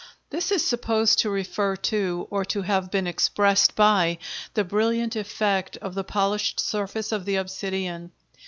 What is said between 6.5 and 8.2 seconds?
surface of the obsidian.